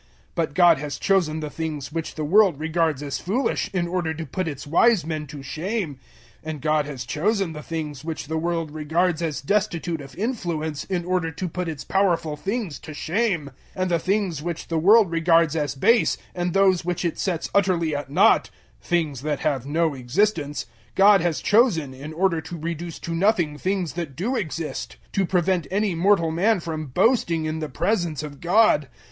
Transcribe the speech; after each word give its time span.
001:027 0.01 0.07
But 0.33 0.53
God 0.55 0.77
has 0.79 0.97
chosen 0.97 1.39
the 1.41 1.49
things 1.51 1.91
which 1.91 2.15
the 2.15 2.25
world 2.25 2.59
regards 2.59 3.03
as 3.03 3.19
foolish, 3.19 3.69
in 3.71 3.87
order 3.87 4.15
to 4.15 4.25
put 4.25 4.47
its 4.47 4.65
wise 4.65 5.05
men 5.05 5.27
to 5.27 5.43
shame; 5.43 5.99
and 6.43 6.59
God 6.59 6.87
has 6.87 7.05
chosen 7.05 7.53
the 7.53 7.61
things 7.61 8.03
which 8.03 8.25
the 8.25 8.39
world 8.39 8.71
regards 8.71 9.21
as 9.21 9.41
destitute 9.41 10.01
of 10.01 10.15
influence, 10.17 10.85
in 10.85 11.05
order 11.05 11.29
to 11.33 11.47
put 11.47 11.69
its 11.69 11.83
powerful 11.83 12.35
things 12.35 12.79
to 12.79 12.95
shame; 12.95 13.51
001:028 13.75 13.81
and 13.83 13.91
the 13.91 13.99
things 13.99 14.41
which 14.41 14.69
the 14.69 14.79
world 14.79 15.11
regards 15.11 15.55
as 15.55 15.75
base, 15.75 16.17
and 16.33 16.53
those 16.55 16.83
which 16.83 17.05
it 17.05 17.19
sets 17.19 17.47
utterly 17.53 17.95
at 17.95 18.09
nought 18.09 18.49
things 18.81 19.21
that 19.21 19.41
have 19.41 19.67
no 19.67 19.93
existence 19.93 20.65
God 20.95 21.21
has 21.21 21.41
chosen 21.41 21.93
in 21.93 22.11
order 22.11 22.41
to 22.41 22.57
reduce 22.57 22.97
to 22.97 23.13
nothing 23.13 23.55
things 23.59 23.93
that 23.93 24.15
do 24.15 24.35
exist; 24.35 24.97
001:029 25.11 25.11
to 25.11 25.25
prevent 25.27 25.67
any 25.69 25.93
mortal 25.93 26.31
man 26.31 26.59
from 26.59 26.87
boasting 26.87 27.45
in 27.45 27.59
the 27.59 27.69
presence 27.69 28.23
of 28.23 28.39
God. 28.41 28.87